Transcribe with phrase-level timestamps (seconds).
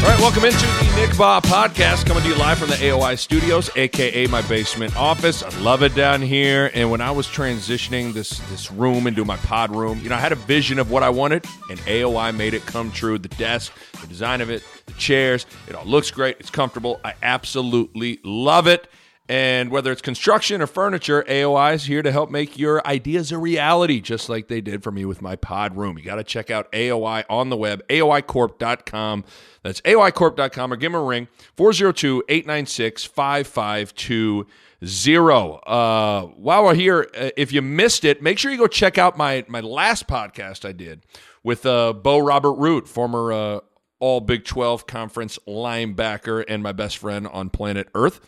[0.00, 3.18] All right, welcome into the Nick Bahe podcast, coming to you live from the AOI
[3.18, 5.42] studios, aka my basement office.
[5.42, 6.70] I love it down here.
[6.72, 10.18] And when I was transitioning this this room into my pod room, you know, I
[10.18, 13.18] had a vision of what I wanted, and AOI made it come true.
[13.18, 16.36] The desk, the design of it, the chairs, it all looks great.
[16.40, 16.98] It's comfortable.
[17.04, 18.90] I absolutely love it.
[19.30, 23.38] And whether it's construction or furniture, AOI is here to help make your ideas a
[23.38, 25.96] reality, just like they did for me with my pod room.
[25.96, 29.24] You got to check out AOI on the web, AOIcorp.com.
[29.62, 35.60] That's AOIcorp.com or give them a ring, 402 896 5520.
[35.64, 39.16] Uh, while we're here, uh, if you missed it, make sure you go check out
[39.16, 41.06] my, my last podcast I did
[41.44, 43.60] with uh, Bo Robert Ruud, former uh,
[44.00, 48.20] All Big 12 Conference linebacker and my best friend on planet Earth.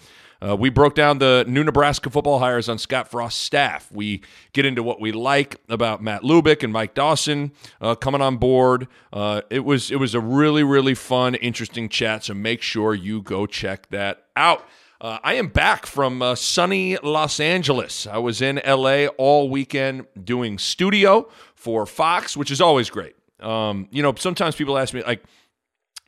[0.43, 3.91] Uh, we broke down the new Nebraska football hires on Scott Frost's staff.
[3.93, 8.39] We get into what we like about Matt Lubick and Mike Dawson uh, coming on
[8.39, 8.89] board.
[9.13, 12.25] Uh, it was it was a really really fun, interesting chat.
[12.25, 14.67] So make sure you go check that out.
[15.01, 18.07] Uh, I am back from uh, sunny Los Angeles.
[18.07, 23.17] I was in LA all weekend doing studio for Fox, which is always great.
[23.41, 25.25] Um, you know, sometimes people ask me like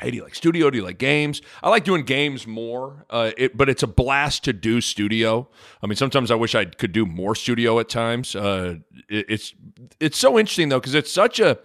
[0.00, 0.70] Hey, do you like studio?
[0.70, 1.40] Do you like games?
[1.62, 5.48] I like doing games more, uh, it, but it's a blast to do studio.
[5.82, 8.34] I mean, sometimes I wish I could do more studio at times.
[8.34, 8.76] Uh,
[9.08, 9.54] it, it's
[10.00, 11.58] it's so interesting though because it's such a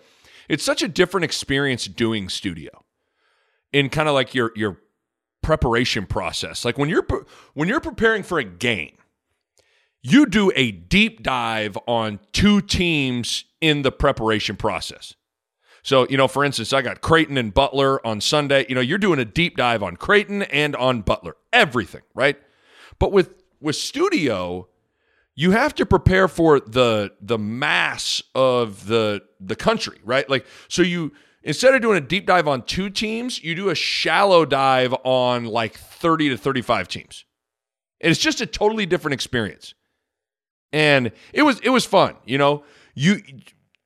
[0.47, 2.85] it's such a different experience doing studio
[3.73, 4.79] in kind of like your your
[5.41, 6.63] preparation process.
[6.63, 7.07] Like when you're
[7.55, 8.95] when you're preparing for a game,
[10.03, 15.15] you do a deep dive on two teams in the preparation process.
[15.89, 18.63] So, you know, for instance, I got Creighton and Butler on Sunday.
[18.69, 22.37] You know, you're doing a deep dive on Creighton and on Butler, everything, right?
[22.99, 24.67] But with with studio,
[25.33, 30.29] you have to prepare for the the mass of the the country, right?
[30.29, 31.11] Like so you
[31.41, 35.45] instead of doing a deep dive on two teams, you do a shallow dive on
[35.45, 37.25] like 30 to 35 teams.
[37.99, 39.73] And it's just a totally different experience.
[40.71, 42.63] And it was it was fun, you know.
[42.93, 43.23] You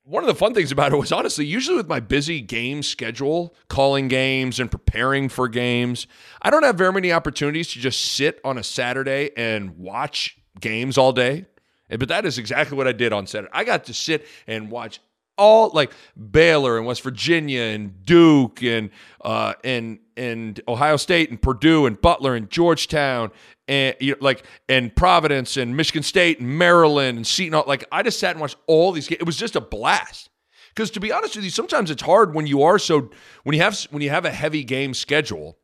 [0.04, 3.54] one of the fun things about it was honestly, usually with my busy game schedule,
[3.68, 6.06] calling games and preparing for games,
[6.42, 10.98] I don't have very many opportunities to just sit on a Saturday and watch games
[10.98, 11.46] all day.
[11.88, 13.50] But that is exactly what I did on Saturday.
[13.52, 15.00] I got to sit and watch
[15.36, 15.92] all like
[16.30, 18.90] Baylor and West Virginia and Duke and
[19.22, 23.30] uh, and and Ohio State and Purdue and Butler and Georgetown
[23.68, 27.62] and you know, like and Providence and Michigan State and Maryland and Seton.
[27.66, 29.20] Like I just sat and watched all these games.
[29.20, 30.30] It was just a blast.
[30.68, 33.10] Because to be honest with you, sometimes it's hard when you are so
[33.44, 35.56] when you have when you have a heavy game schedule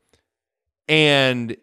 [0.88, 1.56] and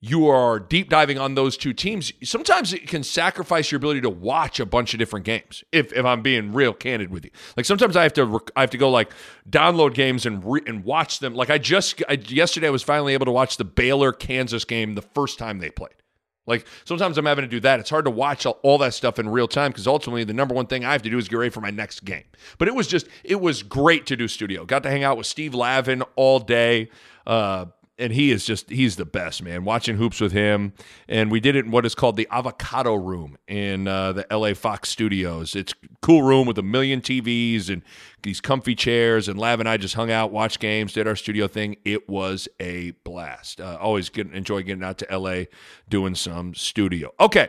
[0.00, 4.10] you are deep diving on those two teams, sometimes it can sacrifice your ability to
[4.10, 5.64] watch a bunch of different games.
[5.72, 8.70] If, if I'm being real candid with you, like sometimes I have to I have
[8.70, 9.10] to go like
[9.48, 11.34] download games and re- and watch them.
[11.34, 14.94] Like I just I, yesterday I was finally able to watch the Baylor Kansas game
[14.94, 15.94] the first time they played.
[16.46, 17.80] Like sometimes I'm having to do that.
[17.80, 20.54] It's hard to watch all, all that stuff in real time because ultimately the number
[20.54, 22.24] one thing I have to do is get ready for my next game.
[22.58, 24.64] But it was just it was great to do studio.
[24.64, 26.90] Got to hang out with Steve Lavin all day.
[27.26, 27.66] Uh,
[27.98, 29.64] and he is just he's the best man.
[29.64, 30.72] Watching hoops with him
[31.08, 34.54] and we did it in what is called the avocado room in uh, the la
[34.54, 35.54] fox studios.
[35.56, 37.82] It's cool room with a million tvs and
[38.22, 41.48] these comfy chairs and lav and i just hung out watched games did our studio
[41.48, 41.76] thing.
[41.84, 43.60] It was a blast.
[43.60, 45.44] Uh, always get, enjoy getting out to la
[45.88, 47.12] doing some studio.
[47.20, 47.48] Okay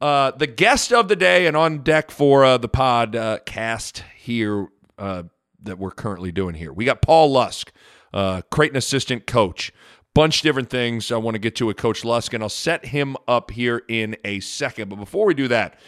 [0.00, 4.04] uh, the guest of the day and on deck for uh, the pod uh, cast
[4.16, 4.68] here
[4.98, 5.24] uh,
[5.62, 6.72] that we're currently doing here.
[6.72, 7.72] We got paul lusk
[8.12, 9.72] uh, Creighton assistant coach.
[10.14, 13.16] Bunch different things I want to get to with Coach Lusk, and I'll set him
[13.28, 14.88] up here in a second.
[14.88, 15.78] But before we do that,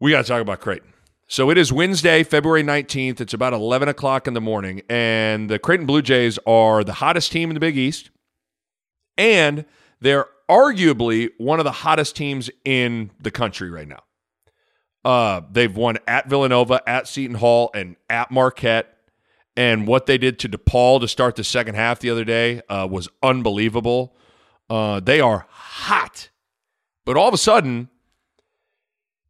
[0.00, 0.92] we got to talk about Creighton.
[1.28, 3.20] So it is Wednesday, February 19th.
[3.20, 7.30] It's about 11 o'clock in the morning, and the Creighton Blue Jays are the hottest
[7.32, 8.10] team in the Big East,
[9.16, 9.64] and
[10.00, 14.02] they're arguably one of the hottest teams in the country right now.
[15.04, 18.91] Uh, they've won at Villanova, at Seton Hall, and at Marquette.
[19.56, 22.88] And what they did to DePaul to start the second half the other day uh,
[22.90, 24.16] was unbelievable.
[24.70, 26.30] Uh, they are hot.
[27.04, 27.90] But all of a sudden,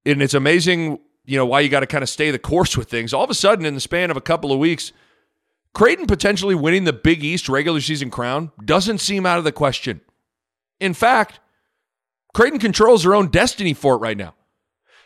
[0.05, 2.89] And it's amazing, you know, why you got to kind of stay the course with
[2.89, 3.13] things.
[3.13, 4.93] All of a sudden, in the span of a couple of weeks,
[5.75, 10.01] Creighton potentially winning the Big East regular season crown doesn't seem out of the question.
[10.81, 11.41] In fact,
[12.35, 14.35] Creighton controls their own destiny for it right now.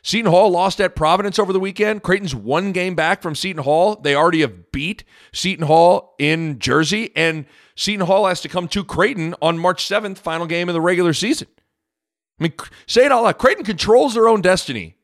[0.06, 2.00] Seton Hall lost at Providence over the weekend.
[2.00, 3.96] Creighton's one game back from Seton Hall.
[3.96, 7.44] They already have beat Seton Hall in Jersey, and
[7.74, 11.12] Seton Hall has to come to Creighton on March 7th, final game of the regular
[11.12, 11.48] season.
[12.38, 12.52] I mean,
[12.86, 14.96] say it all out Creighton controls their own destiny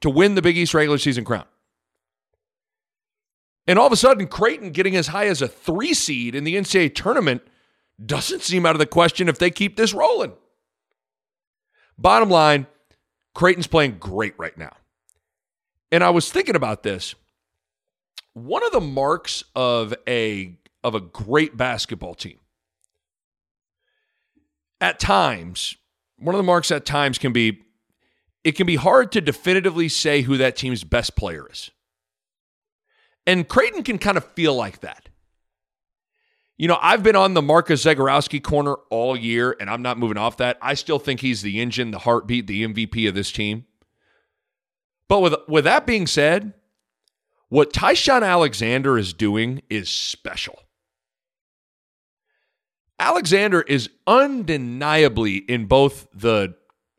[0.00, 1.44] to win the Big East regular season crown.
[3.68, 6.56] And all of a sudden, Creighton getting as high as a three seed in the
[6.56, 7.42] NCAA tournament
[8.04, 10.32] doesn't seem out of the question if they keep this rolling.
[11.96, 12.66] Bottom line,
[13.38, 14.74] Creighton's playing great right now.
[15.92, 17.14] And I was thinking about this.
[18.32, 22.40] One of the marks of a of a great basketball team
[24.80, 25.76] at times,
[26.18, 27.62] one of the marks at times can be
[28.42, 31.70] it can be hard to definitively say who that team's best player is.
[33.24, 35.07] And Creighton can kind of feel like that.
[36.58, 40.18] You know, I've been on the Marcus Zegarowski corner all year, and I'm not moving
[40.18, 40.58] off that.
[40.60, 43.64] I still think he's the engine, the heartbeat, the MVP of this team.
[45.08, 46.54] But with, with that being said,
[47.48, 50.58] what Ty-Shon Alexander is doing is special.
[52.98, 56.56] Alexander is undeniably in both the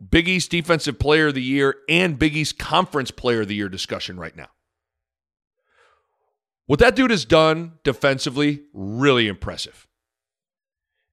[0.10, 3.68] Big East Defensive Player of the Year and Big East Conference Player of the Year
[3.68, 4.48] discussion right now.
[6.70, 9.88] What that dude has done defensively, really impressive.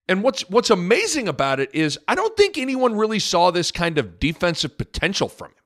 [0.06, 3.96] And what's what's amazing about it is I don't think anyone really saw this kind
[3.96, 5.64] of defensive potential from him.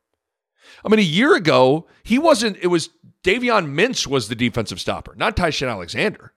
[0.85, 2.91] I mean, a year ago, he wasn't, it was
[3.25, 6.35] Davion Mintz was the defensive stopper, not Ty-Shon Alexander.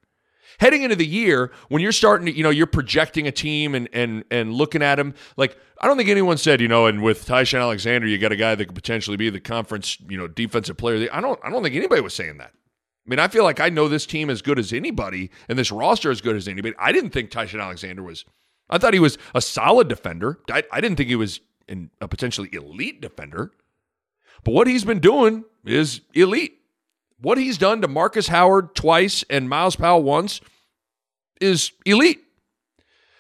[0.58, 3.88] Heading into the year, when you're starting to, you know, you're projecting a team and
[3.94, 7.28] and and looking at him, like I don't think anyone said, you know, and with
[7.28, 10.76] Ty-Shon Alexander, you got a guy that could potentially be the conference, you know, defensive
[10.76, 11.08] player.
[11.14, 12.52] I don't I don't think anybody was saying that.
[13.06, 15.72] I mean, I feel like I know this team as good as anybody and this
[15.72, 16.76] roster as good as anybody.
[16.80, 18.24] I didn't think Ty-Shon Alexander was,
[18.70, 20.40] I thought he was a solid defender.
[20.50, 21.42] I, I didn't think he was
[22.02, 23.52] a potentially elite defender.
[24.44, 26.60] But what he's been doing is elite.
[27.20, 30.42] What he's done to Marcus Howard twice and Myles Powell once
[31.40, 32.22] is elite.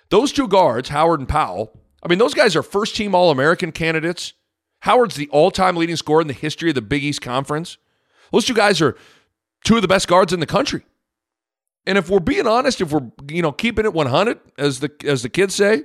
[0.09, 3.71] Those two guards, Howard and Powell, I mean, those guys are first team All American
[3.71, 4.33] candidates.
[4.79, 7.77] Howard's the all time leading scorer in the history of the Big East Conference.
[8.31, 8.97] Those two guys are
[9.63, 10.83] two of the best guards in the country.
[11.85, 15.21] And if we're being honest, if we're you know keeping it 100 as the as
[15.21, 15.83] the kids say,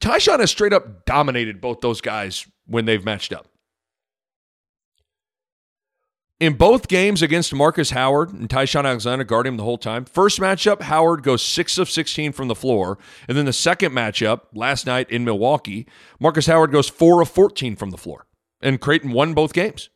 [0.00, 3.46] Ty-Shon has straight up dominated both those guys when they've matched up.
[6.40, 10.04] In both games against Marcus Howard and Ty-Shon Alexander guard him the whole time.
[10.04, 12.98] First matchup, Howard goes 6 of 16 from the floor.
[13.28, 15.86] And then the second matchup, last night in Milwaukee,
[16.18, 18.26] Marcus Howard goes 4 of 14 from the floor.
[18.60, 19.88] And Creighton won both games.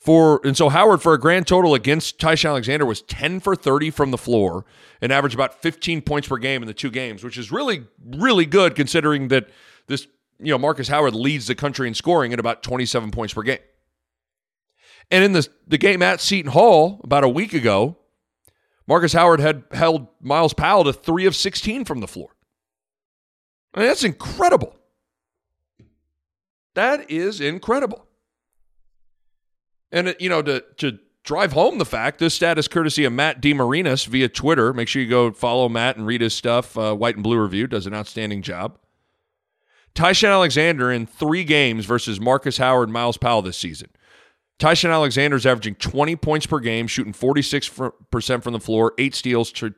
[0.00, 3.90] For and so Howard for a grand total against Ty-Shon Alexander was 10 for 30
[3.90, 4.64] from the floor
[5.02, 7.84] and averaged about 15 points per game in the two games, which is really
[8.16, 9.50] really good considering that
[9.88, 10.06] this
[10.38, 13.58] you know Marcus Howard leads the country in scoring at about 27 points per game.
[15.10, 17.98] And in the the game at Seton Hall about a week ago,
[18.86, 22.30] Marcus Howard had held Myles Powell to 3 of 16 from the floor.
[23.74, 24.74] I mean, that's incredible.
[26.72, 28.06] That is incredible.
[29.92, 33.40] And, you know, to, to drive home the fact, this stat is courtesy of Matt
[33.40, 34.72] DeMarinis via Twitter.
[34.72, 36.76] Make sure you go follow Matt and read his stuff.
[36.76, 38.78] Uh, White and Blue Review does an outstanding job.
[39.94, 43.90] Ty-Shon Alexander in three games versus Marcus Howard and Myles Powell this season.
[44.60, 49.50] Ty-Shon Alexander is averaging 20 points per game, shooting 46% from the floor, eight steals,
[49.50, 49.70] two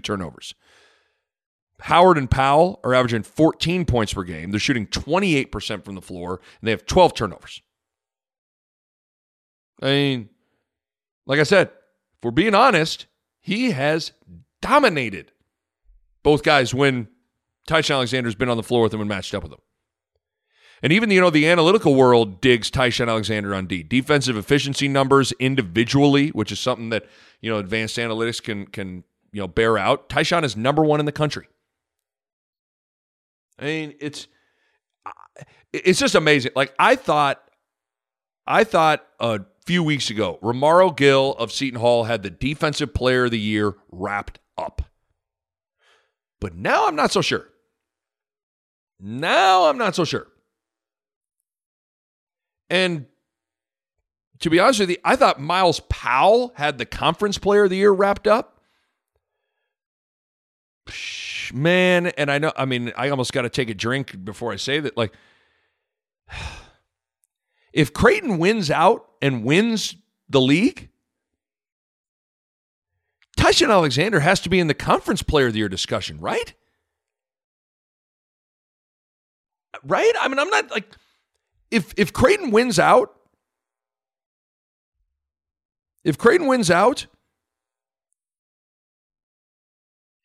[0.00, 0.54] turnovers.
[1.80, 4.50] Howard and Powell are averaging 14 points per game.
[4.50, 7.62] They're shooting 28% from the floor, and they have 12 turnovers.
[9.84, 10.28] I mean,
[11.26, 13.06] like I said, if we're being honest,
[13.40, 14.12] he has
[14.62, 15.30] dominated
[16.22, 17.08] both guys when
[17.66, 19.60] Ty-Shon Alexander's been on the floor with him and matched up with him.
[20.82, 23.82] And even you know the analytical world digs Ty-Shon Alexander on D.
[23.82, 27.06] Defensive efficiency numbers individually, which is something that
[27.40, 30.08] you know advanced analytics can can you know bear out.
[30.08, 31.46] Ty-Shon is number one in the country.
[33.58, 34.28] I mean, it's
[35.72, 36.52] it's just amazing.
[36.54, 37.42] Like I thought,
[38.46, 43.24] I thought a few weeks ago, Romaro Gill of Seton Hall had the Defensive Player
[43.24, 44.82] of the Year wrapped up.
[46.40, 47.48] But now I'm not so sure.
[49.00, 50.26] Now I'm not so sure.
[52.68, 53.06] And
[54.40, 57.76] to be honest with you, I thought Myles Powell had the Conference Player of the
[57.76, 58.60] Year wrapped up.
[61.52, 64.56] Man, and I know, I mean, I almost got to take a drink before I
[64.56, 64.96] say that.
[64.96, 65.12] Like,
[67.74, 69.96] If Creighton wins out and wins
[70.28, 70.90] the league,
[73.36, 76.54] Ty-Shon Alexander has to be in the conference player of the year discussion, right?
[79.82, 80.12] Right?
[80.20, 80.86] I mean, I'm not like
[81.72, 83.12] if if Creighton wins out,
[86.04, 87.06] if Creighton wins out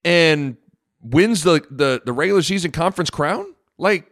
[0.04, 0.56] and
[1.02, 4.08] wins the the, the regular season conference crown, like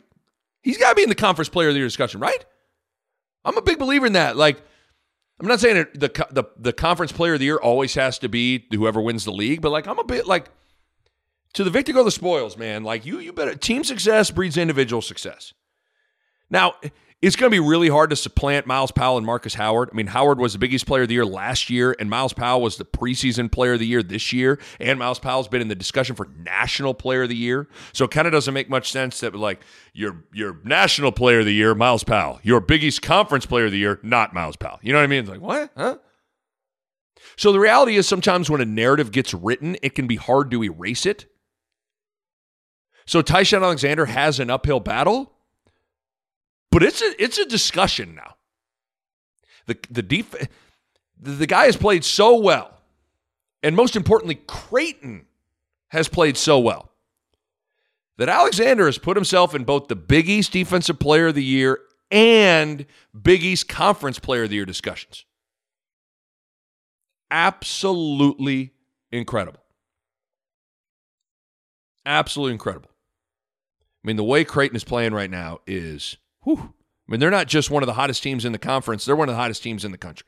[0.64, 2.44] he's got to be in the conference player of the year discussion, right?
[3.48, 4.36] I'm a big believer in that.
[4.36, 4.62] Like,
[5.40, 8.68] I'm not saying the the the conference player of the year always has to be
[8.72, 10.50] whoever wins the league, but like I'm a bit like
[11.54, 12.84] to the victor go the spoils, man.
[12.84, 15.54] Like you you better team success breeds individual success.
[16.50, 16.76] Now,
[17.20, 19.90] it's going to be really hard to supplant Myles Powell and Marcus Howard.
[19.92, 22.62] I mean, Howard was the biggest player of the year last year, and Myles Powell
[22.62, 24.60] was the preseason player of the year this year.
[24.80, 27.68] And Myles Powell's been in the discussion for national player of the year.
[27.92, 29.62] So it kind of doesn't make much sense that like
[29.94, 33.72] your your national player of the year, Myles Powell, your Big East conference player of
[33.72, 34.78] the year, not Myles Powell.
[34.84, 35.22] You know what I mean?
[35.22, 35.72] It's like what?
[35.76, 35.98] Huh?
[37.36, 40.64] So the reality is sometimes when a narrative gets written, it can be hard to
[40.64, 41.26] erase it.
[43.08, 45.37] So Ty-Shon Alexander has an uphill battle
[46.72, 48.36] but it's a it's a discussion now.
[49.66, 50.48] The the def-
[51.20, 52.74] the guy has played so well.
[53.64, 55.26] And most importantly, Creighton
[55.90, 56.92] has played so well
[58.18, 61.80] that Alexander has put himself in both the Big East Defensive Player of the Year
[62.12, 62.86] and
[63.20, 65.26] Big East Conference Player of the Year discussions.
[67.30, 68.74] Absolutely
[69.12, 69.62] incredible.
[72.06, 72.90] Absolutely incredible.
[74.04, 76.74] I mean, the way Creighton is playing right now is Whew.
[77.08, 79.28] I mean, they're not just one of the hottest teams in the conference, they're one
[79.28, 80.28] of the hottest teams in the country.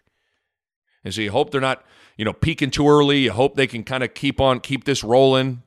[1.05, 1.85] And so you hope they're not,
[2.17, 3.19] you know, peaking too early.
[3.19, 5.63] You hope they can kind of keep on, keep this rolling.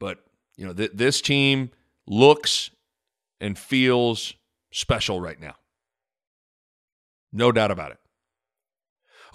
[0.00, 0.18] But,
[0.56, 1.70] you know, th- this team
[2.08, 2.70] looks
[3.40, 4.34] and feels
[4.72, 5.54] special right now.
[7.32, 7.98] No doubt about it.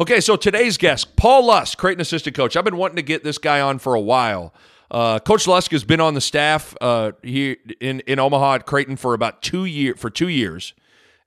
[0.02, 2.58] Okay, so today's guest, Paul Lusk, Creighton assistant coach.
[2.58, 4.54] I've been wanting to get this guy on for a while.
[4.92, 8.98] Uh, Coach Lusk has been on the staff uh, here in, in Omaha at Creighton
[8.98, 10.74] for about two year for two years,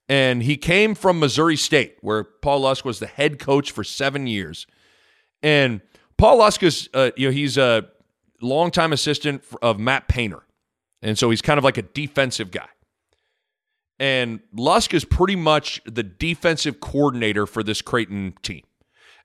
[0.07, 4.27] and he came from Missouri State, where Paul Lusk was the head coach for seven
[4.27, 4.67] years.
[5.41, 5.81] And
[6.15, 7.87] Paul Lusk is, uh, you know, he's a
[8.39, 10.43] longtime assistant of Matt Painter,
[11.01, 12.69] and so he's kind of like a defensive guy.
[13.97, 18.61] And Lusk is pretty much the defensive coordinator for this Creighton team.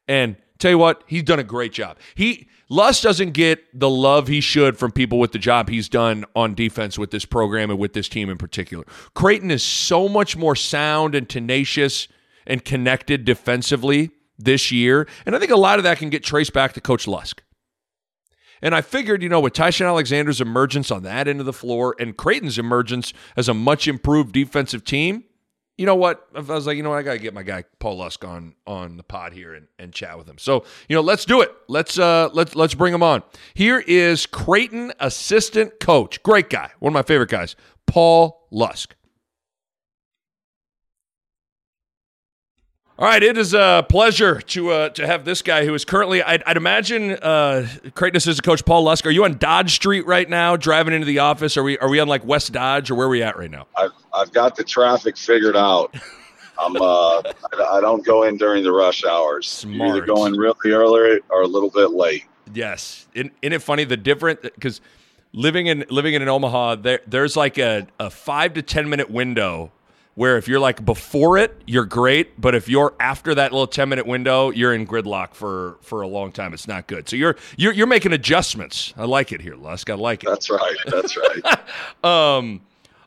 [0.08, 1.98] And tell you what, he's done a great job.
[2.14, 6.24] He Lusk doesn't get the love he should from people with the job he's done
[6.36, 8.84] on defense with this program and with this team in particular.
[9.12, 12.06] Creighton is so much more sound and tenacious
[12.46, 15.08] and connected defensively this year.
[15.26, 17.42] And I think a lot of that can get traced back to Coach Lusk.
[18.62, 21.96] And I figured, you know, with Ty-Shon Alexander's emergence on that end of the floor
[21.98, 25.24] and Creighton's emergence as a much improved defensive team,
[25.80, 26.28] you know what?
[26.34, 26.98] I was like, you know what?
[26.98, 29.94] I got to get my guy Paul Lusk on on the pod here and, and
[29.94, 30.36] chat with him.
[30.36, 31.54] So, you know, let's do it.
[31.68, 33.22] Let's uh let's let's bring him on.
[33.54, 37.56] Here is Creighton assistant coach, great guy, one of my favorite guys,
[37.86, 38.94] Paul Lusk.
[43.00, 46.22] All right, it is a pleasure to uh, to have this guy who is currently,
[46.22, 49.06] I'd, I'd imagine, uh, Creighton assistant coach Paul Lusk.
[49.06, 51.56] Are you on Dodge Street right now, driving into the office?
[51.56, 53.66] Are we are we on like West Dodge, or where are we at right now?
[53.74, 55.94] I've I've got the traffic figured out.
[56.58, 57.32] I'm uh, I,
[57.72, 59.48] I don't go in during the rush hours.
[59.48, 59.76] Smart.
[59.78, 62.26] You're Either going really early or a little bit late.
[62.52, 64.82] Yes, isn't, isn't it funny the different because
[65.32, 69.72] living in living in Omaha, there there's like a, a five to ten minute window
[70.20, 73.88] where if you're like before it, you're great, but if you're after that little 10
[73.88, 76.52] minute window, you're in gridlock for for a long time.
[76.52, 77.08] It's not good.
[77.08, 78.92] So you're you're you're making adjustments.
[78.98, 79.88] I like it here, Lusk.
[79.88, 80.28] I like it.
[80.28, 80.76] That's right.
[80.84, 82.04] That's right.
[82.36, 82.60] um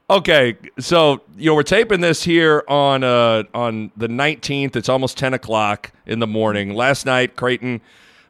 [0.10, 4.76] okay, so you know we're taping this here on uh on the 19th.
[4.76, 6.74] It's almost 10 o'clock in the morning.
[6.74, 7.80] Last night, Creighton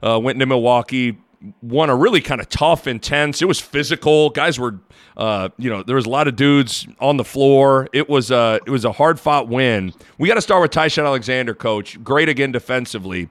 [0.05, 1.17] uh, went to Milwaukee,
[1.61, 3.41] won a really kind of tough, intense.
[3.41, 4.29] It was physical.
[4.29, 4.79] Guys were
[5.15, 7.87] uh, you know, there was a lot of dudes on the floor.
[7.93, 9.93] It was a it was a hard fought win.
[10.17, 12.01] We got to start with Ty-Shon Alexander, coach.
[12.03, 13.29] Great again defensively.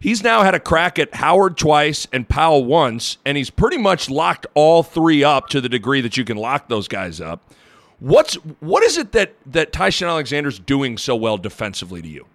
[0.00, 4.08] He's now had a crack at Howard twice and Powell once, and he's pretty much
[4.08, 7.52] locked all three up to the degree that you can lock those guys up.
[7.98, 12.26] What's what is it that that Ty-Shon Alexander's doing so well defensively to you?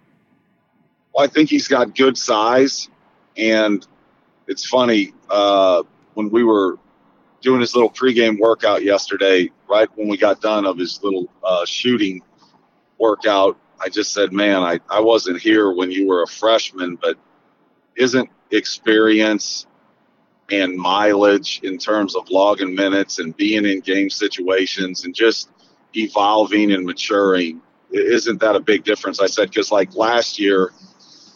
[1.12, 2.88] Well, I think he's got good size,
[3.36, 3.84] and
[4.46, 5.82] it's funny uh,
[6.14, 6.78] when we were
[7.40, 11.64] doing his little pregame workout yesterday, right when we got done of his little uh,
[11.64, 12.22] shooting
[12.98, 17.16] workout, I just said, man, I, I wasn't here when you were a freshman, but
[17.96, 19.66] isn't experience
[20.50, 25.50] and mileage in terms of logging minutes and being in game situations and just
[25.94, 27.60] evolving and maturing
[27.90, 29.20] isn't that a big difference?
[29.20, 30.72] I said because like last year,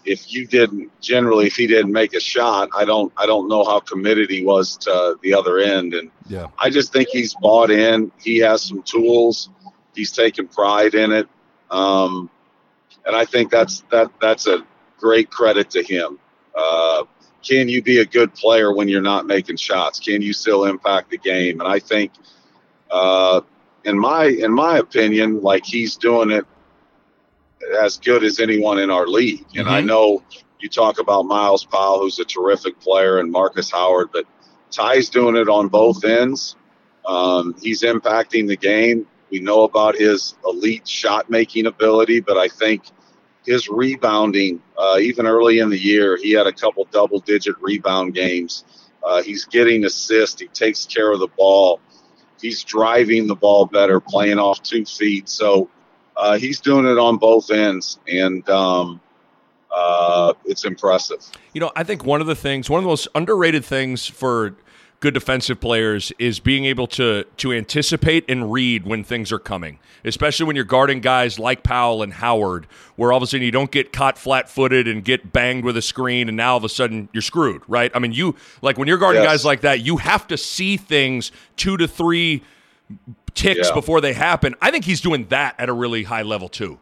[0.04, 3.64] if you didn't generally if he didn't make a shot, I don't I don't know
[3.64, 6.49] how committed he was to the other end, and yeah.
[6.59, 8.11] I just think he's bought in.
[8.19, 9.50] He has some tools.
[9.95, 11.28] He's taken pride in it,
[11.71, 12.30] um,
[13.04, 14.64] and I think that's that that's a
[14.99, 16.19] great credit to him.
[16.54, 17.04] Uh,
[17.42, 19.99] can you be a good player when you're not making shots?
[19.99, 21.61] Can you still impact the game?
[21.61, 22.12] And I think,
[22.90, 23.40] uh,
[23.85, 26.47] in my in my opinion, like he's doing it
[27.83, 29.45] as good as anyone in our league.
[29.55, 29.69] And mm-hmm.
[29.69, 30.23] I know
[30.61, 34.25] you talk about Myles Powell, who's a terrific player, and Marcus Howard, but
[34.71, 36.57] Ty's doing it on both ends.
[37.07, 39.07] Um, he's impacting the game.
[39.31, 42.83] We know about his elite shot making ability, but I think
[43.45, 48.14] his rebounding, uh, even early in the year, he had a couple double digit rebound
[48.14, 48.64] games.
[49.02, 50.40] Uh, he's getting assists.
[50.40, 51.81] He takes care of the ball.
[52.40, 55.29] He's driving the ball better, playing off two feet.
[55.29, 55.71] So
[56.21, 59.00] uh, he's doing it on both ends, and um,
[59.75, 61.25] uh, it's impressive.
[61.55, 64.55] You know, I think one of the things, one of the most underrated things for
[65.00, 69.79] good defensive players is being able to to anticipate and read when things are coming,
[70.05, 73.50] especially when you're guarding guys like Powell and Howard, where all of a sudden you
[73.50, 76.69] don't get caught flat-footed and get banged with a screen, and now all of a
[76.69, 77.91] sudden you're screwed, right?
[77.95, 79.33] I mean, you like when you're guarding yes.
[79.33, 82.43] guys like that, you have to see things two to three
[83.31, 83.75] ticks yeah.
[83.75, 84.55] before they happen.
[84.61, 86.79] I think he's doing that at a really high level too.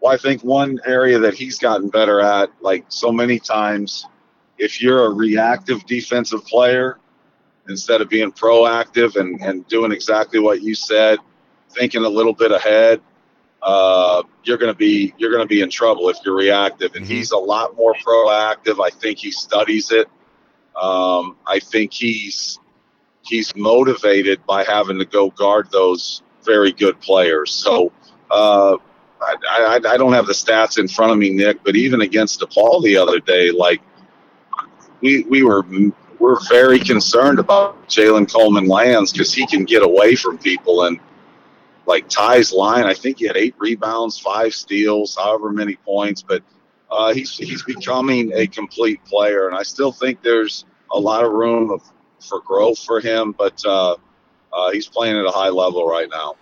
[0.00, 4.06] Well, I think one area that he's gotten better at, like so many times,
[4.58, 6.98] if you're a reactive defensive player,
[7.68, 11.18] instead of being proactive and, and doing exactly what you said,
[11.70, 13.00] thinking a little bit ahead,
[13.62, 16.96] uh, you're going to be you're going to be in trouble if you're reactive.
[16.96, 17.14] And mm-hmm.
[17.14, 18.84] he's a lot more proactive.
[18.84, 20.08] I think he studies it.
[20.74, 22.58] Um, I think he's
[23.24, 27.50] he's motivated by having to go guard those very good players.
[27.50, 27.92] So
[28.30, 28.76] uh,
[29.20, 32.40] I, I, I don't have the stats in front of me, Nick, but even against
[32.40, 33.80] DePaul the other day, like
[35.00, 35.64] we we were
[36.18, 40.84] we're very concerned about Jalen Coleman Lands because he can get away from people.
[40.84, 41.00] And
[41.86, 46.42] like Ty's line, I think he had eight rebounds, five steals, however many points, but
[46.90, 49.48] uh, he's he's becoming a complete player.
[49.48, 51.82] And I still think there's a lot of room of,
[52.22, 53.96] for growth for him, but uh,
[54.52, 56.34] uh, he's playing at a high level right now.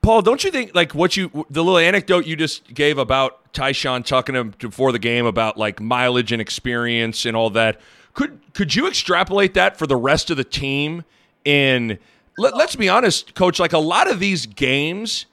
[0.00, 4.04] Paul, don't you think like what you the little anecdote you just gave about Ty-Shon
[4.04, 7.80] talking to him before the game about like mileage and experience and all that?
[8.14, 11.04] Could could you extrapolate that for the rest of the team?
[11.44, 11.98] In
[12.38, 13.58] let, us be honest, coach.
[13.58, 15.26] Like a lot of these games,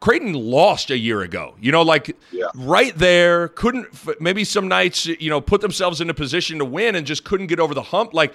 [0.00, 1.54] Creighton lost a year ago.
[1.60, 2.46] You know, like yeah.
[2.54, 3.88] right there, couldn't
[4.20, 7.46] maybe some nights you know put themselves in a position to win and just couldn't
[7.46, 8.14] get over the hump.
[8.14, 8.34] Like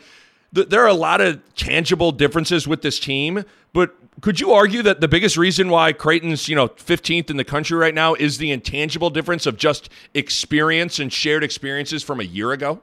[0.54, 4.82] th- there are a lot of tangible differences with this team, but could you argue
[4.84, 8.38] that the biggest reason why Creighton's, you know, 15th in the country right now is
[8.38, 12.82] the intangible difference of just experience and shared experiences from a year ago?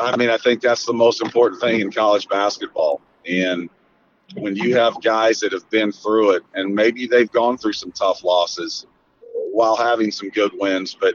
[0.00, 3.00] I mean, I think that's the most important thing in college basketball.
[3.26, 3.68] And
[4.34, 7.92] when you have guys that have been through it, and maybe they've gone through some
[7.92, 8.86] tough losses
[9.52, 11.14] while having some good wins, but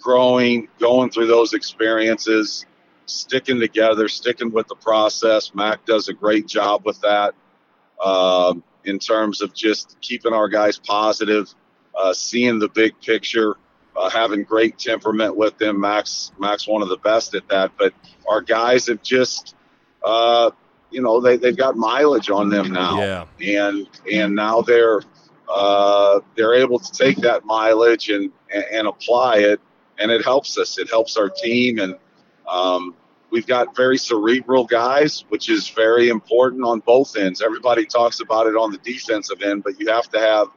[0.00, 2.66] growing, going through those experiences,
[3.06, 5.54] sticking together, sticking with the process.
[5.54, 7.34] Mac does a great job with that
[8.04, 11.52] um, in terms of just keeping our guys positive,
[11.96, 13.56] uh, seeing the big picture
[13.98, 15.80] uh, having great temperament with them.
[15.80, 17.72] Mac's, Mac's, one of the best at that.
[17.76, 17.92] But
[18.28, 19.56] our guys have just,
[20.04, 20.50] uh,
[20.90, 23.24] you know, they they've got mileage on them now, yeah.
[23.62, 25.02] and and now they're
[25.48, 29.60] uh, they're able to take that mileage and, and, and apply it,
[29.98, 30.78] and it helps us.
[30.78, 31.96] It helps our team, and
[32.46, 32.94] um,
[33.30, 37.42] we've got very cerebral guys, which is very important on both ends.
[37.42, 40.48] Everybody talks about it on the defensive end, but you have to have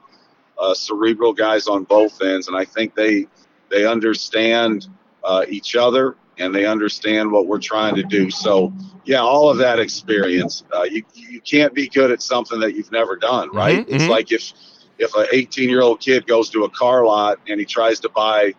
[0.57, 3.27] uh, cerebral guys on both ends, and I think they
[3.69, 4.87] they understand
[5.23, 8.31] uh, each other and they understand what we're trying to do.
[8.31, 8.73] So,
[9.05, 10.63] yeah, all of that experience.
[10.75, 13.85] Uh, you you can't be good at something that you've never done, mm-hmm, right?
[13.85, 14.53] Mm-hmm, it's like if
[14.97, 18.09] if an 18 year old kid goes to a car lot and he tries to
[18.09, 18.53] buy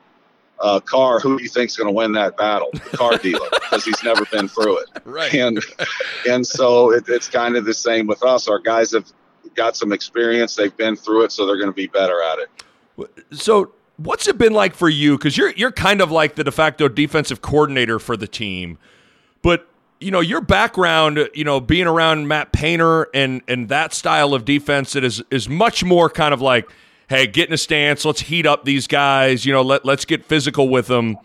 [0.60, 2.70] a car, who do you think's going to win that battle?
[2.72, 4.88] The car dealer, because he's never been through it.
[5.04, 5.34] Right.
[5.34, 5.58] And
[6.28, 8.48] and so it, it's kind of the same with us.
[8.48, 9.10] Our guys have
[9.54, 10.54] got some experience.
[10.54, 12.48] They've been through it, so they're going to be better at it.
[13.32, 15.16] So, what's it been like for you?
[15.16, 18.78] Because you're you're kind of like the de facto defensive coordinator for the team,
[19.42, 19.68] but
[20.00, 24.44] you know your background, you know, being around Matt Painter and and that style of
[24.44, 26.70] defense that is is much more kind of like
[27.12, 30.24] hey, get in a stance, let's heat up these guys, you know, let let's get
[30.24, 31.18] physical with them.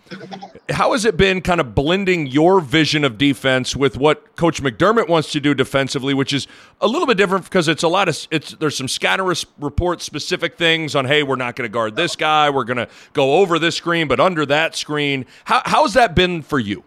[0.69, 5.08] How has it been kind of blending your vision of defense with what Coach McDermott
[5.08, 6.45] wants to do defensively, which is
[6.82, 10.58] a little bit different because it's a lot of it's there's some scatter report specific
[10.58, 13.58] things on hey, we're not going to guard this guy, we're going to go over
[13.58, 15.26] this screen, but under that screen.
[15.45, 16.84] How how's that been for you?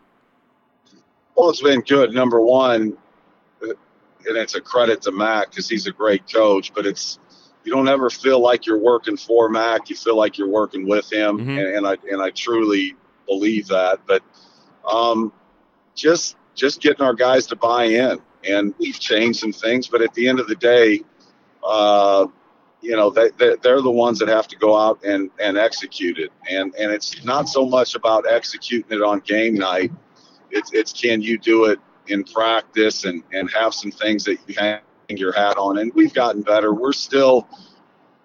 [1.36, 2.12] Well, it's been good.
[2.12, 2.98] Number one,
[3.62, 3.68] uh,
[4.26, 7.19] and it's a credit to Mac because he's a great coach, but it's
[7.64, 9.90] you don't ever feel like you're working for Mac.
[9.90, 11.50] You feel like you're working with him, mm-hmm.
[11.50, 12.96] and, and, I and I truly
[13.26, 14.00] believe that.
[14.06, 14.22] But
[14.90, 15.32] um,
[15.94, 18.18] just just getting our guys to buy in,
[18.48, 19.88] and we've changed some things.
[19.88, 21.02] But at the end of the day,
[21.62, 22.26] uh,
[22.80, 26.18] you know, they, they they're the ones that have to go out and and execute
[26.18, 26.32] it.
[26.50, 29.92] And and it's not so much about executing it on game night.
[30.50, 34.54] It's it's can you do it in practice and and have some things that you
[34.56, 34.80] hang
[35.18, 35.78] your hat on.
[35.78, 36.72] And we've gotten better.
[36.72, 37.48] We're still,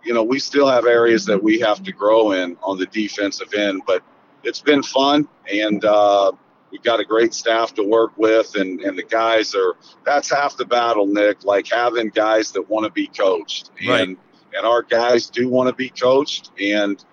[0.04, 3.54] you know, we still have areas that we have to grow in on the defensive
[3.54, 4.04] end, but
[4.44, 6.32] it's been fun and uh,
[6.72, 10.56] we've got a great staff to work with and, and the guys are that's half
[10.58, 14.02] the battle nick like having guys that want to be coached right.
[14.02, 14.18] and
[14.54, 17.04] and our guys do want to be coached and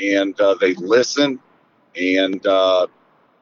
[0.00, 1.38] and uh, they listen
[1.96, 2.86] and uh,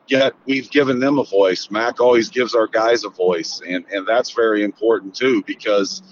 [0.09, 1.71] yet we've given them a voice.
[1.71, 6.03] Mac always gives our guys a voice, and and that's very important too because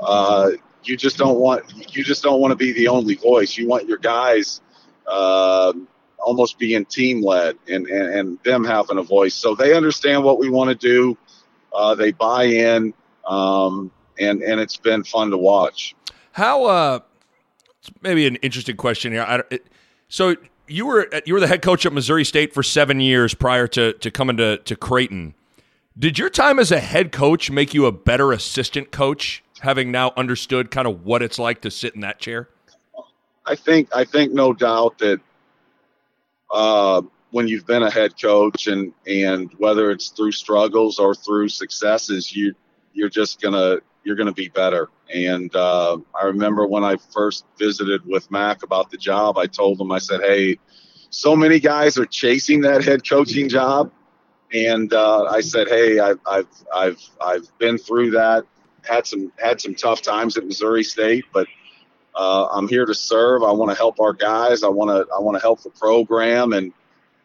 [0.00, 0.50] uh,
[0.82, 3.56] you just don't want you just don't want to be the only voice.
[3.56, 4.60] You want your guys
[5.06, 5.72] uh,
[6.18, 10.38] almost being team led and, and and them having a voice, so they understand what
[10.38, 11.16] we want to do.
[11.72, 12.92] Uh, they buy in,
[13.26, 15.94] um, and and it's been fun to watch.
[16.32, 17.00] How uh,
[18.00, 19.22] maybe an interesting question here.
[19.22, 19.66] I, it,
[20.08, 20.36] so
[20.72, 23.92] you were you were the head coach at Missouri State for seven years prior to
[23.94, 25.34] to coming to to Creighton.
[25.98, 30.12] Did your time as a head coach make you a better assistant coach, having now
[30.16, 32.48] understood kind of what it's like to sit in that chair?
[33.44, 35.20] I think I think no doubt that
[36.50, 41.50] uh, when you've been a head coach and and whether it's through struggles or through
[41.50, 42.54] successes, you
[42.94, 44.88] you're just gonna you're gonna be better.
[45.14, 49.78] And uh, I remember when I first visited with Mac about the job, I told
[49.78, 50.58] him, I said, hey,
[51.10, 53.92] so many guys are chasing that head coaching job.
[54.54, 58.44] And uh, I said, hey, I've, I've, I've, I've been through that,
[58.88, 61.46] had some, had some tough times at Missouri State, but
[62.14, 63.42] uh, I'm here to serve.
[63.42, 64.62] I want to help our guys.
[64.62, 66.54] I want to, I want to help the program.
[66.54, 66.72] And,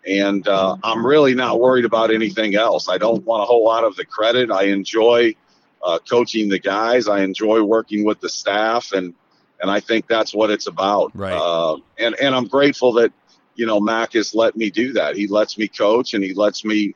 [0.06, 2.90] and uh, I'm really not worried about anything else.
[2.90, 4.52] I don't want a whole lot of the credit.
[4.52, 5.36] I enjoy–
[5.84, 7.08] uh, coaching the guys.
[7.08, 9.14] I enjoy working with the staff, and
[9.62, 11.16] and I think that's what it's about.
[11.16, 11.34] Right.
[11.34, 13.12] Uh, and and I'm grateful that
[13.56, 15.16] you know Mac has let me do that.
[15.16, 16.96] He lets me coach, and he lets me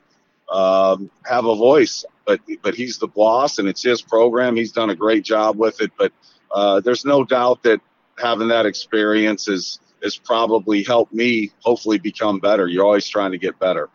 [0.50, 2.04] um, have a voice.
[2.26, 4.56] But but he's the boss, and it's his program.
[4.56, 5.90] He's done a great job with it.
[5.98, 6.12] But
[6.52, 7.80] uh, there's no doubt that
[8.18, 12.66] having that experience is has probably helped me hopefully become better.
[12.66, 13.88] You're always trying to get better.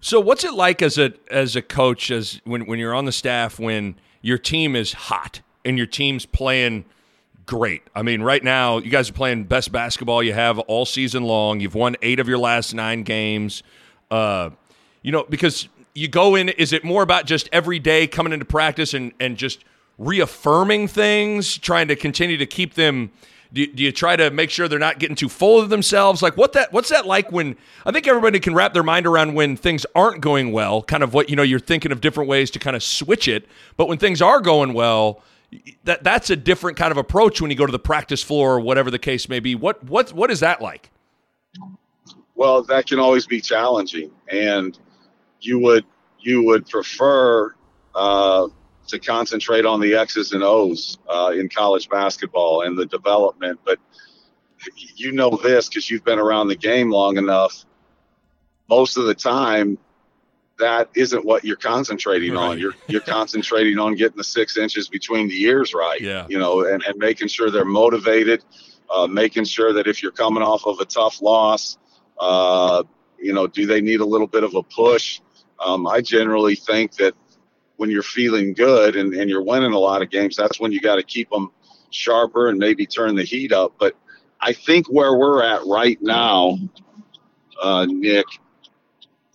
[0.00, 3.12] So what's it like as a as a coach as when when you're on the
[3.12, 6.84] staff when your team is hot and your team's playing
[7.44, 7.82] great.
[7.94, 11.60] I mean, right now you guys are playing best basketball you have all season long.
[11.60, 13.62] You've won 8 of your last 9 games.
[14.10, 14.50] Uh,
[15.02, 18.44] you know, because you go in is it more about just every day coming into
[18.46, 19.64] practice and and just
[19.98, 23.12] reaffirming things, trying to continue to keep them
[23.52, 26.22] do you, do you try to make sure they're not getting too full of themselves?
[26.22, 29.34] Like what that what's that like when I think everybody can wrap their mind around
[29.34, 32.50] when things aren't going well, kind of what you know you're thinking of different ways
[32.52, 35.22] to kind of switch it, but when things are going well,
[35.84, 38.60] that that's a different kind of approach when you go to the practice floor or
[38.60, 39.54] whatever the case may be.
[39.54, 40.90] What what what is that like?
[42.36, 44.78] Well, that can always be challenging, and
[45.40, 45.84] you would
[46.20, 47.54] you would prefer
[47.94, 48.48] uh,
[48.90, 53.60] to concentrate on the X's and O's uh, in college basketball and the development.
[53.64, 53.78] But
[54.96, 57.64] you know this because you've been around the game long enough.
[58.68, 59.78] Most of the time,
[60.58, 62.40] that isn't what you're concentrating right.
[62.40, 62.58] on.
[62.58, 66.00] You're you're concentrating on getting the six inches between the ears right.
[66.00, 66.26] Yeah.
[66.28, 68.44] You know, and, and making sure they're motivated,
[68.90, 71.78] uh, making sure that if you're coming off of a tough loss,
[72.20, 72.84] uh,
[73.18, 75.20] you know, do they need a little bit of a push?
[75.58, 77.14] Um, I generally think that
[77.80, 80.82] when you're feeling good and, and you're winning a lot of games, that's when you
[80.82, 81.50] got to keep them
[81.88, 83.72] sharper and maybe turn the heat up.
[83.78, 83.96] But
[84.38, 86.58] I think where we're at right now,
[87.60, 88.26] uh, Nick,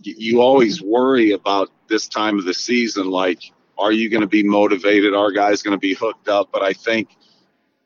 [0.04, 3.10] you always worry about this time of the season.
[3.10, 5.16] Like, are you going to be motivated?
[5.16, 6.50] Are guys going to be hooked up?
[6.54, 7.18] But I think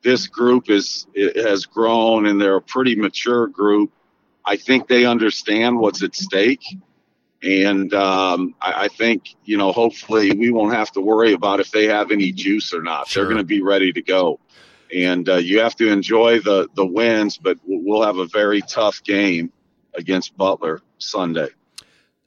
[0.04, 3.93] this group is has grown and they're a pretty mature group.
[4.43, 6.65] I think they understand what's at stake
[7.41, 11.71] and um, I, I, think, you know, hopefully we won't have to worry about if
[11.71, 13.08] they have any juice or not.
[13.08, 13.23] Sure.
[13.23, 14.39] They're going to be ready to go.
[14.93, 17.38] and uh, you have to enjoy the the wins.
[17.38, 19.52] But we'll have a very tough game
[19.95, 21.49] against Butler Sunday.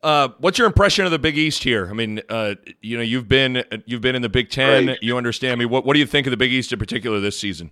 [0.03, 1.89] Uh, what's your impression of the Big East here?
[1.89, 4.97] I mean, uh, you know, you've been you've been in the Big Ten.
[5.01, 5.65] You understand me.
[5.65, 7.71] What what do you think of the Big East in particular this season?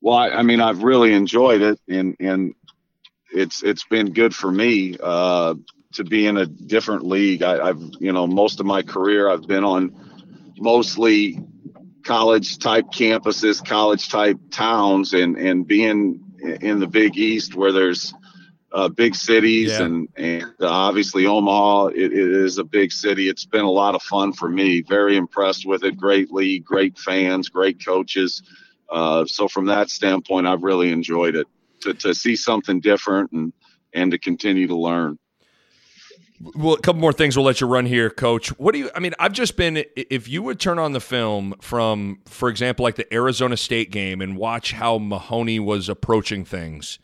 [0.00, 2.54] Well, I, I mean, I've really enjoyed it, and and
[3.32, 5.54] it's it's been good for me uh,
[5.92, 7.42] to be in a different league.
[7.42, 9.94] I, I've you know most of my career I've been on
[10.58, 11.38] mostly
[12.04, 16.20] college type campuses, college type towns, and and being
[16.60, 18.14] in the Big East where there's
[18.72, 19.84] uh, big cities yeah.
[19.84, 23.28] and and uh, obviously Omaha it, it is a big city.
[23.28, 24.82] It's been a lot of fun for me.
[24.82, 25.96] Very impressed with it.
[25.96, 28.42] Great league, great fans, great coaches.
[28.88, 31.46] Uh, so from that standpoint, I've really enjoyed it
[31.80, 33.52] to to see something different and
[33.92, 35.18] and to continue to learn.
[36.42, 38.48] Well, a couple more things we'll let you run here, Coach.
[38.58, 38.90] What do you?
[38.94, 39.84] I mean, I've just been.
[39.94, 44.22] If you would turn on the film from, for example, like the Arizona State game
[44.22, 46.98] and watch how Mahoney was approaching things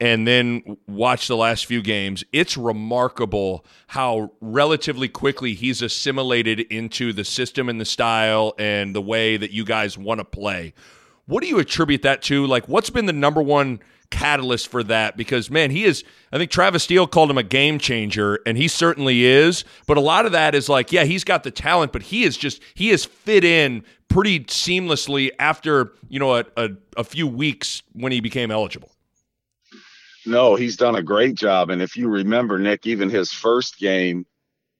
[0.00, 7.14] and then watch the last few games, it's remarkable how relatively quickly he's assimilated into
[7.14, 10.74] the system and the style and the way that you guys want to play.
[11.28, 12.46] What do you attribute that to?
[12.46, 15.14] Like, what's been the number one catalyst for that?
[15.14, 18.66] Because, man, he is, I think Travis Steele called him a game changer, and he
[18.66, 19.62] certainly is.
[19.86, 22.38] But a lot of that is like, yeah, he's got the talent, but he is
[22.38, 27.82] just, he has fit in pretty seamlessly after, you know, a, a, a few weeks
[27.92, 28.90] when he became eligible.
[30.24, 31.68] No, he's done a great job.
[31.68, 34.24] And if you remember, Nick, even his first game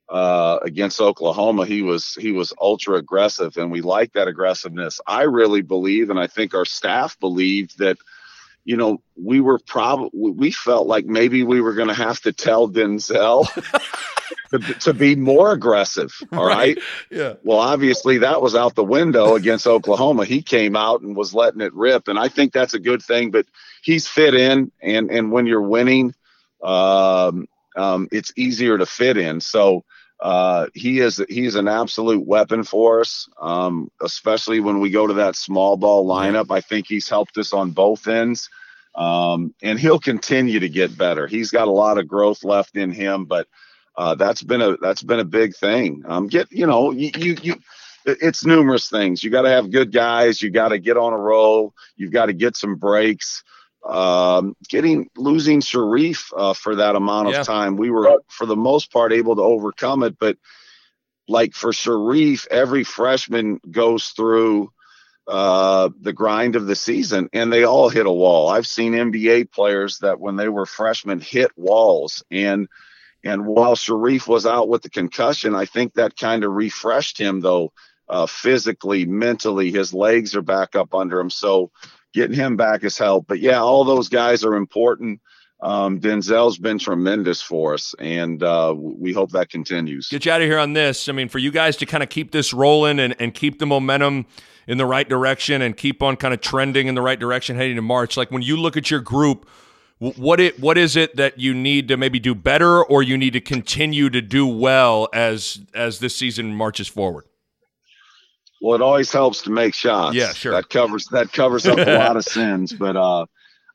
[0.09, 5.01] uh, against Oklahoma, he was he was ultra aggressive, and we like that aggressiveness.
[5.07, 7.99] I really believe, and I think our staff believed that,
[8.65, 12.33] you know, we were probably we felt like maybe we were going to have to
[12.33, 13.49] tell Denzel
[14.51, 16.15] to, to, be more aggressive.
[16.33, 16.79] All right?
[16.79, 16.79] right.
[17.11, 17.35] Yeah.
[17.43, 20.25] Well, obviously that was out the window against Oklahoma.
[20.25, 23.31] He came out and was letting it rip, and I think that's a good thing.
[23.31, 23.45] But
[23.83, 26.15] he's fit in, and and when you're winning,
[26.63, 29.43] um, um, it's easier to fit in.
[29.43, 29.85] So
[30.21, 35.15] uh, he is he's an absolute weapon for us, um, especially when we go to
[35.15, 36.51] that small ball lineup.
[36.51, 38.51] I think he's helped us on both ends,
[38.97, 41.27] um, and he'll continue to get better.
[41.27, 43.47] He's got a lot of growth left in him, but
[43.97, 46.03] uh, that's been a that's been a big thing.
[46.07, 47.37] Um, get you know you you.
[47.43, 47.55] you
[48.07, 49.23] it's numerous things.
[49.23, 50.41] You got to have good guys.
[50.41, 51.75] You got to get on a roll.
[51.97, 53.45] You've got to get some breaks.
[53.89, 57.43] Um, getting losing Shereef uh, for that amount of yeah.
[57.43, 60.19] time, we were for the most part able to overcome it.
[60.19, 60.37] But
[61.27, 64.71] like for Shereef, every freshman goes through
[65.27, 68.49] uh, the grind of the season, and they all hit a wall.
[68.49, 72.69] I've seen NBA players that when they were freshmen hit walls, and
[73.25, 77.41] and while Shereef was out with the concussion, I think that kind of refreshed him
[77.41, 77.73] though.
[78.09, 81.29] Uh, physically, mentally, his legs are back up under him.
[81.29, 81.71] So
[82.15, 83.29] getting him back has helped.
[83.29, 85.21] But yeah, all those guys are important.
[85.61, 90.09] Um, Denzel's been tremendous for us, and uh, we hope that continues.
[90.09, 91.09] Get you out of here on this.
[91.09, 93.67] I mean, for you guys to kind of keep this rolling and, and keep the
[93.67, 94.27] momentum
[94.69, 97.75] in the right direction and keep on kind of trending in the right direction heading
[97.77, 98.17] to March.
[98.17, 99.49] Like when you look at your group,
[99.99, 103.33] what it what is it that you need to maybe do better, or you need
[103.33, 107.25] to continue to do well as as this season marches forward?
[108.61, 110.17] Well, it always helps to make shots.
[110.17, 110.53] Yeah, sure.
[110.53, 112.73] That covers that covers up a lot of sins.
[112.73, 113.27] But uh,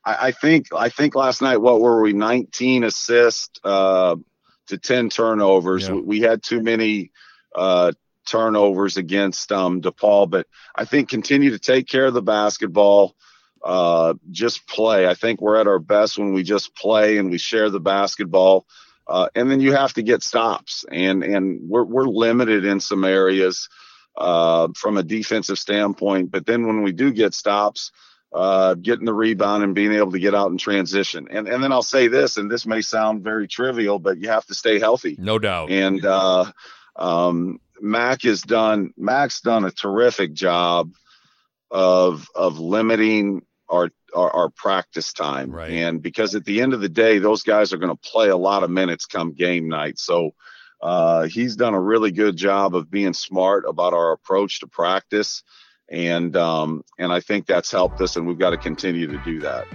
[0.03, 2.13] I, I, think I think last night what were we?
[2.13, 4.15] 19 assists uh,
[4.67, 5.87] to 10 turnovers.
[5.87, 5.95] Yeah.
[5.95, 7.11] We, we, had too many
[7.55, 7.93] uh,
[8.25, 13.15] turnovers against um, DePaul, but I think continue to take care of the basketball.
[13.63, 15.07] Uh, just play.
[15.07, 18.65] I think we're at our best when we just play and we share the basketball.
[19.07, 23.03] Uh, and then you have to get stops, and and we're we're limited in some
[23.03, 23.67] areas
[24.15, 26.31] uh, from a defensive standpoint.
[26.31, 27.91] But then when we do get stops,
[28.33, 31.27] uh, getting the rebound and being able to get out and transition.
[31.29, 34.45] And and then I'll say this, and this may sound very trivial, but you have
[34.47, 35.15] to stay healthy.
[35.19, 35.69] No doubt.
[35.69, 36.51] And uh,
[36.95, 40.93] um, Mac has done Mac's done a terrific job
[41.69, 45.51] of of limiting our our, our practice time.
[45.51, 45.71] Right.
[45.71, 48.37] And because at the end of the day, those guys are going to play a
[48.37, 49.99] lot of minutes come game night.
[49.99, 50.31] So
[50.83, 55.41] uh, he's done a really good job of being smart about our approach to practice,
[55.89, 59.39] and um, and I think that's helped us, and we've got to continue to do
[59.39, 59.65] that.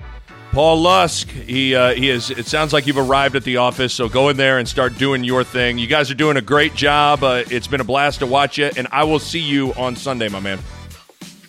[0.53, 2.31] Paul Lusk, he uh, he is.
[2.31, 5.25] It sounds like you've arrived at the office, so go in there and start doing
[5.25, 5.79] your thing.
[5.79, 7.25] You guys are doing a great job.
[7.25, 10.29] Uh, it's been a blast to watch you, and I will see you on Sunday,
[10.29, 10.59] my man.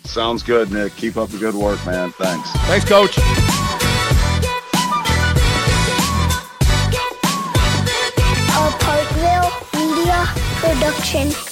[0.04, 0.96] Sounds good, Nick.
[0.96, 2.12] Keep up the good work, man.
[2.12, 2.50] Thanks.
[2.50, 3.69] Thanks, Coach.
[10.74, 11.50] Production.